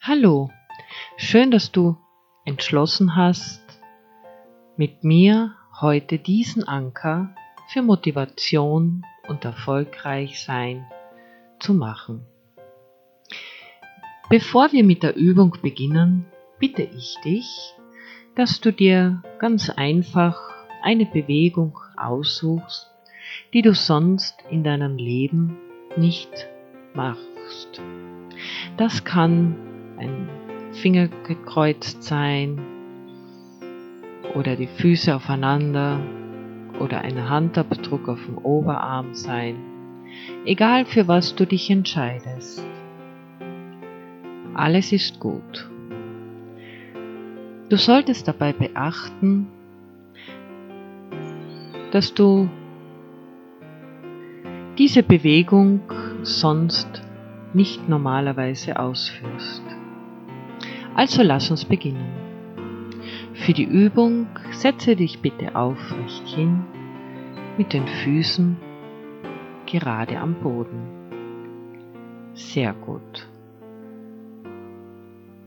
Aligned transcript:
Hallo, 0.00 0.50
schön, 1.16 1.50
dass 1.50 1.72
du 1.72 1.96
entschlossen 2.44 3.16
hast, 3.16 3.60
mit 4.76 5.02
mir 5.02 5.54
heute 5.80 6.18
diesen 6.18 6.66
Anker 6.66 7.34
für 7.66 7.82
Motivation 7.82 9.04
und 9.26 9.44
erfolgreich 9.44 10.40
sein 10.40 10.86
zu 11.58 11.74
machen. 11.74 12.24
Bevor 14.30 14.72
wir 14.72 14.84
mit 14.84 15.02
der 15.02 15.16
Übung 15.16 15.58
beginnen, 15.62 16.26
bitte 16.60 16.82
ich 16.82 17.16
dich, 17.24 17.74
dass 18.36 18.60
du 18.60 18.72
dir 18.72 19.22
ganz 19.40 19.68
einfach 19.68 20.38
eine 20.80 21.06
Bewegung 21.06 21.76
aussuchst, 21.96 22.88
die 23.52 23.62
du 23.62 23.74
sonst 23.74 24.36
in 24.48 24.62
deinem 24.62 24.96
Leben 24.96 25.58
nicht 25.96 26.30
machst. 26.94 27.82
Das 28.76 29.02
kann 29.02 29.67
ein 29.98 30.28
Finger 30.72 31.08
gekreuzt 31.26 32.02
sein 32.02 32.58
oder 34.34 34.56
die 34.56 34.66
Füße 34.66 35.14
aufeinander 35.14 36.00
oder 36.78 37.00
ein 37.00 37.28
Handabdruck 37.28 38.08
auf 38.08 38.24
dem 38.24 38.38
Oberarm 38.38 39.14
sein. 39.14 39.56
Egal 40.44 40.84
für 40.84 41.08
was 41.08 41.34
du 41.34 41.46
dich 41.46 41.70
entscheidest. 41.70 42.64
Alles 44.54 44.92
ist 44.92 45.20
gut. 45.20 45.68
Du 47.68 47.76
solltest 47.76 48.26
dabei 48.26 48.52
beachten, 48.52 49.46
dass 51.90 52.14
du 52.14 52.48
diese 54.78 55.02
Bewegung 55.02 55.80
sonst 56.22 57.02
nicht 57.52 57.88
normalerweise 57.88 58.78
ausführst. 58.78 59.62
Also 60.98 61.22
lass 61.22 61.48
uns 61.48 61.64
beginnen. 61.64 62.12
Für 63.32 63.52
die 63.52 63.62
Übung 63.62 64.26
setze 64.50 64.96
dich 64.96 65.20
bitte 65.20 65.54
aufrecht 65.54 66.26
hin 66.26 66.64
mit 67.56 67.72
den 67.72 67.86
Füßen 67.86 68.56
gerade 69.66 70.18
am 70.18 70.34
Boden. 70.42 72.32
Sehr 72.34 72.72
gut. 72.72 73.28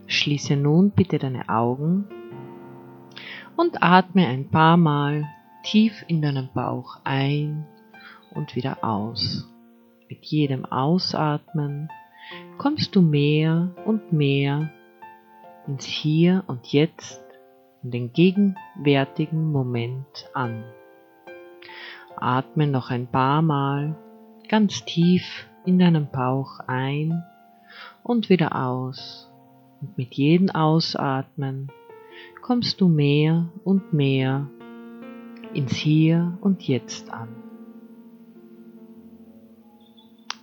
Schließe 0.08 0.56
nun 0.56 0.92
bitte 0.92 1.20
deine 1.20 1.50
Augen 1.50 2.06
und 3.58 3.84
atme 3.84 4.28
ein 4.28 4.48
paar 4.48 4.78
Mal 4.78 5.26
tief 5.64 6.06
in 6.08 6.22
deinen 6.22 6.48
Bauch 6.54 7.02
ein 7.04 7.66
und 8.34 8.56
wieder 8.56 8.86
aus. 8.86 9.52
Mit 10.08 10.24
jedem 10.24 10.64
Ausatmen 10.64 11.90
kommst 12.58 12.96
du 12.96 13.02
mehr 13.02 13.76
und 13.86 14.14
mehr 14.14 14.72
ins 15.68 15.86
Hier 15.86 16.44
und 16.48 16.68
Jetzt, 16.68 17.24
in 17.84 17.92
den 17.92 18.14
gegenwärtigen 18.14 19.52
Moment 19.52 20.30
an. 20.34 20.64
Atme 22.16 22.68
noch 22.68 22.90
ein 22.90 23.08
paar 23.08 23.42
Mal 23.42 23.96
ganz 24.48 24.84
tief 24.86 25.48
in 25.66 25.80
deinen 25.80 26.10
Bauch 26.12 26.60
ein 26.68 27.24
und 28.04 28.30
wieder 28.30 28.56
aus. 28.56 29.32
Und 29.82 29.98
mit 29.98 30.14
jedem 30.14 30.50
Ausatmen 30.50 31.72
kommst 32.42 32.82
du 32.82 32.88
mehr 32.88 33.50
und 33.64 33.94
mehr 33.94 34.48
ins 35.54 35.74
Hier 35.74 36.38
und 36.42 36.68
Jetzt 36.68 37.10
an. 37.12 37.30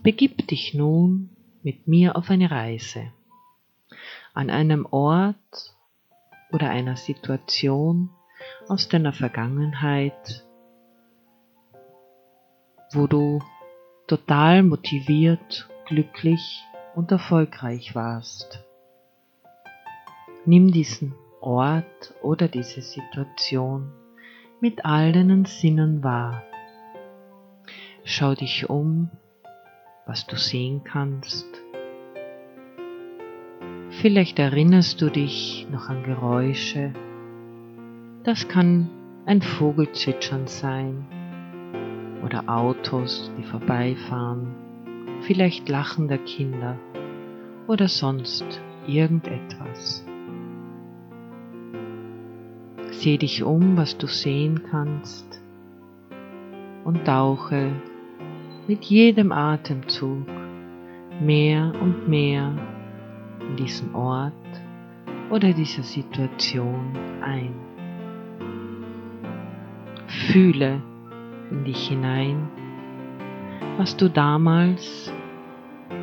Begib 0.03 0.47
dich 0.49 0.75
nun 0.75 1.31
mit 1.63 1.87
mir 1.87 2.17
auf 2.17 2.31
eine 2.31 2.51
Reise 2.51 3.13
an 4.39 4.51
einem 4.51 4.87
Ort 4.93 5.75
oder 6.53 6.71
einer 6.71 6.95
Situation 6.95 8.09
aus 8.69 8.89
deiner 8.89 9.13
Vergangenheit, 9.13 10.47
wo 12.93 13.09
du 13.09 13.41
total 14.07 14.63
motiviert, 14.63 15.69
glücklich 15.87 16.63
und 16.95 17.11
erfolgreich 17.11 17.97
warst. 17.97 18.65
Nimm 20.45 20.71
diesen 20.71 21.17
Ort 21.41 22.15
oder 22.23 22.47
diese 22.47 22.81
Situation 22.81 23.93
mit 24.61 24.85
all 24.85 25.11
deinen 25.11 25.47
Sinnen 25.47 26.05
wahr. 26.05 26.45
Schau 28.05 28.37
dich 28.37 28.71
um, 28.71 29.11
was 30.07 30.29
du 30.29 30.37
sehen 30.37 30.85
kannst. 30.85 31.68
Vielleicht 34.01 34.39
erinnerst 34.39 35.03
du 35.03 35.11
dich 35.11 35.67
noch 35.73 35.89
an 35.89 36.05
Geräusche. 36.05 36.93
Das 38.23 38.47
kann 38.47 38.89
ein 39.27 39.43
Vogelzwitschern 39.43 40.47
sein 40.47 41.05
oder 42.25 42.45
Autos, 42.49 43.33
die 43.37 43.43
vorbeifahren, 43.43 44.55
vielleicht 45.23 45.69
Lachen 45.69 46.07
der 46.07 46.19
Kinder 46.19 46.79
oder 47.67 47.89
sonst 47.89 48.45
irgendetwas. 48.87 50.07
Seh 52.91 53.19
dich 53.19 53.43
um, 53.43 53.77
was 53.77 53.99
du 53.99 54.07
sehen 54.07 54.63
kannst 54.71 55.43
und 56.85 57.05
tauche 57.05 57.73
mit 58.69 58.85
jedem 58.85 59.33
Atemzug 59.33 60.25
mehr 61.21 61.73
und 61.83 62.09
mehr 62.09 62.55
in 63.49 63.57
diesen 63.57 63.95
Ort 63.95 64.33
oder 65.31 65.53
dieser 65.53 65.83
Situation 65.83 66.97
ein. 67.23 67.55
Fühle 70.31 70.83
in 71.51 71.65
dich 71.65 71.89
hinein, 71.89 72.49
was 73.77 73.97
du 73.97 74.09
damals 74.09 75.13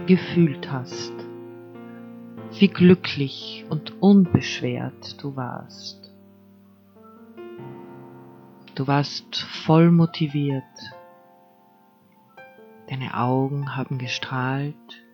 gefühlt 0.06 0.72
hast, 0.72 1.14
wie 2.60 2.68
glücklich 2.68 3.66
und 3.70 4.02
unbeschwert 4.02 5.22
du 5.22 5.36
warst. 5.36 6.12
Du 8.76 8.88
warst 8.88 9.38
voll 9.66 9.90
motiviert. 9.92 10.64
Deine 12.90 13.18
Augen 13.18 13.76
haben 13.76 13.98
gestrahlt. 13.98 15.05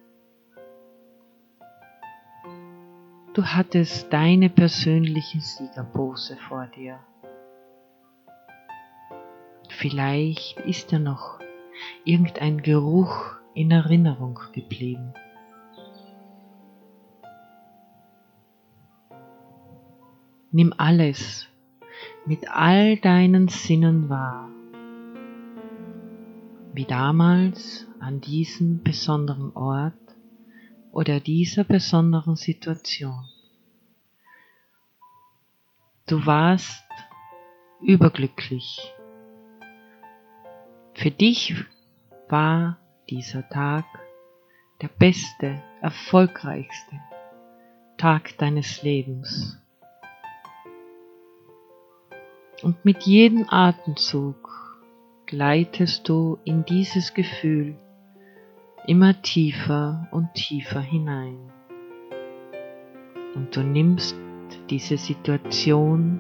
Du 3.34 3.46
hattest 3.46 4.12
deine 4.12 4.50
persönliche 4.50 5.40
Siegerpose 5.40 6.36
vor 6.36 6.68
dir. 6.68 7.00
Vielleicht 9.70 10.60
ist 10.60 10.92
dir 10.92 11.00
noch 11.00 11.40
irgendein 12.04 12.62
Geruch 12.62 13.38
in 13.54 13.72
Erinnerung 13.72 14.38
geblieben. 14.52 15.14
Nimm 20.52 20.74
alles, 20.76 21.48
mit 22.26 22.52
all 22.52 22.98
deinen 22.98 23.48
Sinnen 23.48 24.10
wahr, 24.10 24.50
wie 26.74 26.84
damals 26.84 27.88
an 28.02 28.20
diesem 28.20 28.84
besonderen 28.84 29.56
Ort 29.56 30.11
oder 30.92 31.20
dieser 31.20 31.64
besonderen 31.64 32.36
Situation. 32.36 33.26
Du 36.08 36.26
warst 36.26 36.84
überglücklich. 37.82 38.94
Für 40.94 41.12
dich 41.12 41.56
war 42.28 42.78
dieser 43.10 43.48
Tag 43.50 43.86
der 44.82 44.90
beste, 44.90 45.62
erfolgreichste 45.82 47.00
Tag 47.98 48.38
deines 48.38 48.84
Lebens. 48.84 49.58
Und 52.62 52.84
mit 52.84 53.04
jedem 53.04 53.48
Atemzug 53.50 54.50
gleitest 55.26 56.08
du 56.10 56.40
in 56.44 56.66
dieses 56.66 57.14
Gefühl 57.14 57.76
immer 58.88 59.22
tiefer 59.22 60.08
und 60.12 60.34
tiefer 60.34 60.82
hinein. 60.82 61.38
Und 63.36 63.56
du 63.56 63.62
nimmst 63.62 64.16
diese 64.70 64.98
Situation, 64.98 66.20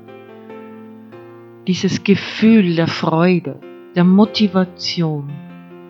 dieses 1.67 2.03
Gefühl 2.03 2.75
der 2.75 2.87
Freude, 2.87 3.59
der 3.95 4.03
Motivation 4.03 5.29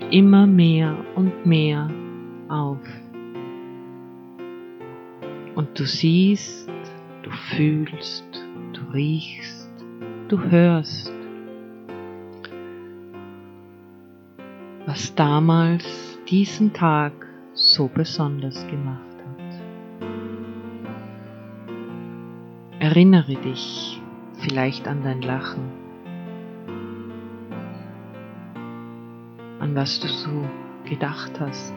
immer 0.09 0.47
mehr 0.47 0.97
und 1.15 1.45
mehr 1.45 1.89
auf. 2.49 2.79
Und 5.55 5.79
du 5.79 5.85
siehst, 5.85 6.69
du 7.23 7.31
fühlst, 7.31 8.25
du 8.73 8.81
riechst, 8.93 9.69
du 10.29 10.39
hörst, 10.39 11.13
was 14.85 15.13
damals 15.15 16.10
diesen 16.31 16.71
Tag 16.71 17.11
so 17.53 17.89
besonders 17.93 18.65
gemacht 18.67 19.17
hat. 19.27 19.61
Erinnere 22.79 23.35
dich 23.35 24.01
vielleicht 24.37 24.87
an 24.87 25.03
dein 25.03 25.21
Lachen, 25.21 25.69
an 29.59 29.75
was 29.75 29.99
du 29.99 30.07
so 30.07 30.45
gedacht 30.85 31.37
hast. 31.37 31.73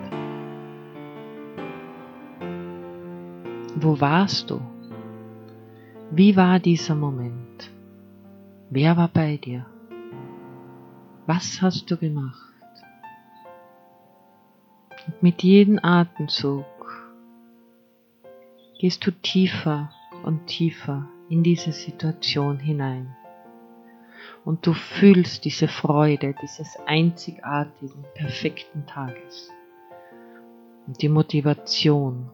Wo 3.75 4.01
warst 4.01 4.51
du? 4.51 4.61
Wie 6.13 6.37
war 6.37 6.61
dieser 6.61 6.95
Moment? 6.95 7.73
Wer 8.71 8.97
war 8.97 9.09
bei 9.09 9.37
dir? 9.37 9.67
Was 11.27 11.61
hast 11.61 11.91
du 11.91 11.97
gemacht? 11.97 12.44
Und 15.07 15.23
mit 15.23 15.43
jedem 15.43 15.79
Atemzug 15.83 16.65
gehst 18.79 19.07
du 19.07 19.11
tiefer 19.11 19.91
und 20.25 20.47
tiefer 20.47 21.09
in 21.29 21.43
diese 21.43 21.73
Situation 21.73 22.59
hinein. 22.59 23.15
Und 24.45 24.67
du 24.67 24.75
fühlst 24.75 25.45
diese 25.45 25.69
Freude 25.69 26.35
dieses 26.43 26.77
einzigartigen, 26.87 28.05
perfekten 28.15 28.87
Tages. 28.87 29.51
Und 30.87 31.01
die 31.01 31.09
Motivation. 31.09 32.31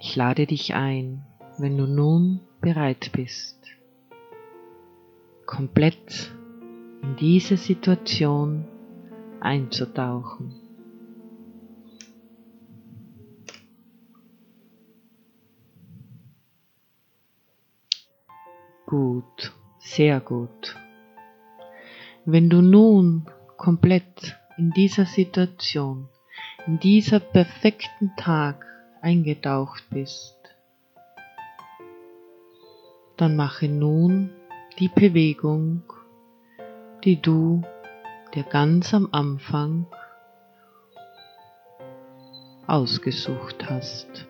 Ich 0.00 0.16
lade 0.16 0.46
dich 0.46 0.74
ein, 0.74 1.24
wenn 1.58 1.76
du 1.76 1.86
nun 1.86 2.40
bereit 2.60 3.10
bist, 3.12 3.64
komplett 5.46 6.34
in 7.02 7.16
diese 7.16 7.56
Situation 7.56 8.66
einzutauchen. 9.46 10.56
Gut, 18.86 19.52
sehr 19.78 20.20
gut. 20.20 20.76
Wenn 22.24 22.50
du 22.50 22.60
nun 22.60 23.26
komplett 23.56 24.36
in 24.58 24.72
dieser 24.72 25.06
Situation, 25.06 26.08
in 26.66 26.80
dieser 26.80 27.20
perfekten 27.20 28.12
Tag 28.16 28.66
eingetaucht 29.00 29.84
bist, 29.90 30.36
dann 33.16 33.36
mache 33.36 33.68
nun 33.68 34.30
die 34.80 34.88
Bewegung, 34.88 35.82
die 37.04 37.22
du 37.22 37.62
dir 38.34 38.44
ganz 38.44 38.92
am 38.94 39.08
Anfang 39.12 39.86
ausgesucht 42.66 43.64
hast. 43.68 44.26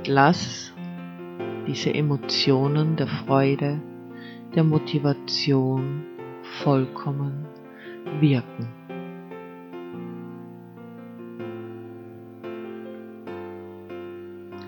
und 0.00 0.08
lass 0.08 0.72
diese 1.66 1.92
Emotionen 1.92 2.96
der 2.96 3.06
Freude, 3.06 3.80
der 4.54 4.64
Motivation 4.64 6.04
vollkommen 6.62 7.44
wirken. 8.18 8.68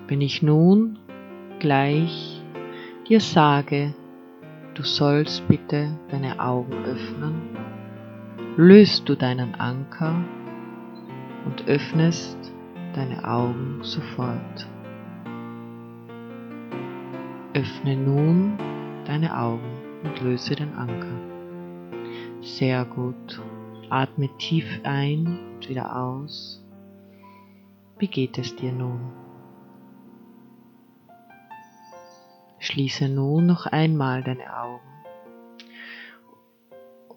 Wenn 0.06 0.20
ich 0.20 0.42
nun 0.42 0.98
gleich 1.62 2.42
dir 3.08 3.20
sage, 3.20 3.94
du 4.74 4.82
sollst 4.82 5.46
bitte 5.46 5.96
deine 6.10 6.40
Augen 6.40 6.72
öffnen, 6.84 7.56
löst 8.56 9.08
du 9.08 9.14
deinen 9.14 9.54
Anker 9.54 10.24
und 11.46 11.68
öffnest 11.68 12.36
deine 12.96 13.22
Augen 13.24 13.78
sofort. 13.82 14.66
Öffne 17.54 17.96
nun 17.96 18.58
deine 19.04 19.38
Augen 19.38 19.78
und 20.02 20.20
löse 20.20 20.56
den 20.56 20.74
Anker. 20.74 21.20
Sehr 22.40 22.84
gut. 22.86 23.40
Atme 23.88 24.28
tief 24.38 24.66
ein 24.82 25.38
und 25.54 25.68
wieder 25.68 25.94
aus. 25.96 26.60
Wie 28.00 28.08
geht 28.08 28.36
es 28.36 28.56
dir 28.56 28.72
nun? 28.72 29.22
Schließe 32.62 33.08
nun 33.08 33.46
noch 33.46 33.66
einmal 33.66 34.22
deine 34.22 34.56
Augen 34.56 34.86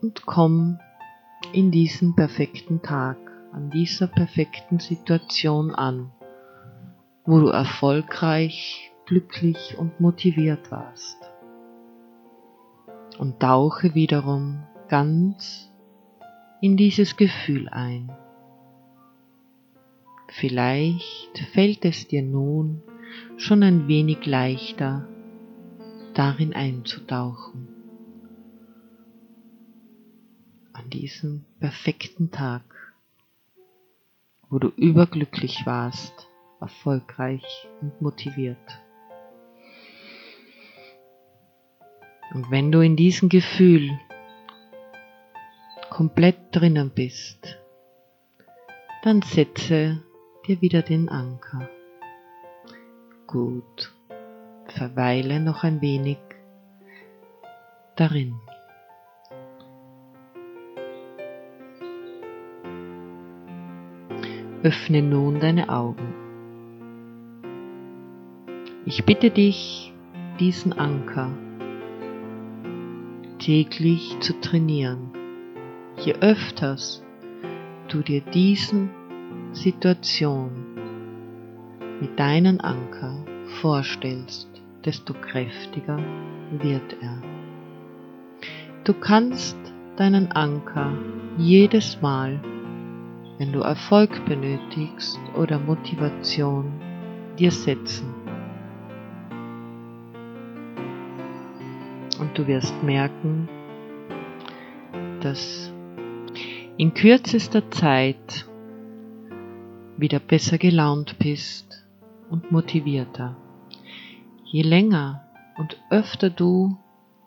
und 0.01 0.25
komm 0.25 0.79
in 1.53 1.69
diesen 1.69 2.15
perfekten 2.15 2.81
Tag, 2.81 3.17
an 3.51 3.69
dieser 3.69 4.07
perfekten 4.07 4.79
Situation 4.79 5.69
an, 5.69 6.11
wo 7.25 7.39
du 7.39 7.49
erfolgreich 7.49 8.91
glücklich 9.05 9.77
und 9.77 9.99
motiviert 9.99 10.71
warst. 10.71 11.17
Und 13.19 13.39
tauche 13.39 13.93
wiederum 13.93 14.63
ganz 14.89 15.71
in 16.59 16.75
dieses 16.75 17.17
Gefühl 17.17 17.69
ein. 17.69 18.11
Vielleicht 20.27 21.37
fällt 21.53 21.85
es 21.85 22.07
dir 22.07 22.23
nun 22.23 22.81
schon 23.37 23.61
ein 23.61 23.87
wenig 23.87 24.25
leichter, 24.25 25.07
darin 26.15 26.53
einzutauchen. 26.53 27.67
An 30.73 30.89
diesem 30.89 31.45
perfekten 31.59 32.31
Tag, 32.31 32.63
wo 34.49 34.57
du 34.57 34.69
überglücklich 34.69 35.65
warst, 35.65 36.27
erfolgreich 36.59 37.67
und 37.81 38.01
motiviert. 38.01 38.57
Und 42.33 42.49
wenn 42.49 42.71
du 42.71 42.79
in 42.81 42.95
diesem 42.95 43.29
Gefühl 43.29 43.99
komplett 45.89 46.37
drinnen 46.51 46.91
bist, 46.91 47.57
dann 49.03 49.21
setze 49.21 50.01
dir 50.47 50.61
wieder 50.61 50.81
den 50.81 51.09
Anker. 51.09 51.69
Gut, 53.27 53.94
verweile 54.75 55.39
noch 55.39 55.63
ein 55.63 55.81
wenig 55.81 56.17
darin. 57.95 58.35
Öffne 64.63 65.01
nun 65.01 65.39
deine 65.39 65.69
Augen. 65.69 66.13
Ich 68.85 69.05
bitte 69.05 69.29
dich, 69.29 69.93
diesen 70.39 70.73
Anker 70.73 71.31
täglich 73.39 74.17
zu 74.19 74.39
trainieren. 74.41 75.11
Je 75.97 76.13
öfters 76.15 77.03
du 77.87 78.01
dir 78.01 78.21
diesen 78.21 78.89
Situation 79.53 80.51
mit 82.01 82.19
deinen 82.19 82.59
Anker 82.59 83.23
vorstellst, 83.61 84.54
desto 84.85 85.13
kräftiger 85.13 85.97
wird 86.51 86.95
er. 87.01 87.21
Du 88.83 88.93
kannst 88.93 89.57
deinen 89.97 90.31
Anker 90.31 90.93
jedes 91.37 92.01
Mal, 92.01 92.39
wenn 93.37 93.51
du 93.51 93.61
Erfolg 93.61 94.25
benötigst 94.25 95.19
oder 95.35 95.59
Motivation, 95.59 96.71
dir 97.37 97.51
setzen. 97.51 98.13
und 102.19 102.37
du 102.37 102.47
wirst 102.47 102.83
merken, 102.83 103.49
dass 105.21 105.71
in 106.77 106.93
kürzester 106.93 107.69
Zeit 107.71 108.45
wieder 109.97 110.19
besser 110.19 110.57
gelaunt 110.57 111.17
bist 111.19 111.85
und 112.29 112.51
motivierter. 112.51 113.37
Je 114.55 114.61
länger 114.61 115.21
und 115.57 115.75
öfter 115.89 116.29
du 116.29 116.77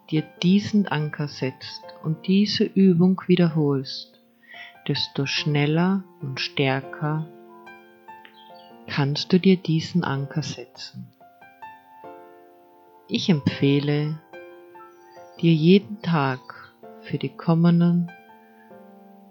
dir 0.08 0.22
diesen 0.42 0.88
Anker 0.88 1.28
setzt 1.28 1.82
und 2.02 2.26
diese 2.26 2.64
Übung 2.64 3.20
wiederholst, 3.26 4.18
desto 4.88 5.26
schneller 5.26 6.04
und 6.22 6.40
stärker 6.40 7.26
kannst 8.86 9.30
du 9.30 9.38
dir 9.38 9.58
diesen 9.58 10.04
Anker 10.04 10.42
setzen. 10.42 11.12
Ich 13.08 13.28
empfehle 13.28 14.18
dir 15.42 15.52
jeden 15.52 16.00
Tag 16.00 16.40
für 17.02 17.18
die 17.18 17.36
kommenden 17.36 18.10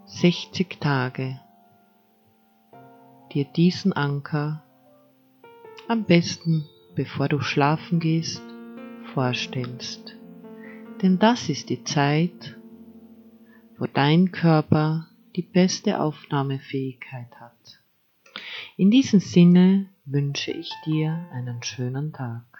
60 0.05 0.79
Tage 0.79 1.39
dir 3.33 3.45
diesen 3.45 3.91
Anker 3.91 4.61
am 5.87 6.03
besten 6.03 6.63
bevor 6.97 7.29
du 7.29 7.39
schlafen 7.39 7.99
gehst 7.99 8.41
vorstellst. 9.13 10.15
Denn 11.01 11.19
das 11.19 11.47
ist 11.47 11.69
die 11.69 11.83
Zeit, 11.83 12.57
wo 13.77 13.85
dein 13.85 14.31
Körper 14.31 15.07
die 15.35 15.43
beste 15.43 16.01
Aufnahmefähigkeit 16.01 17.29
hat. 17.39 17.83
In 18.77 18.89
diesem 18.89 19.19
Sinne 19.19 19.89
wünsche 20.05 20.51
ich 20.51 20.71
dir 20.85 21.27
einen 21.31 21.61
schönen 21.61 22.13
Tag. 22.13 22.56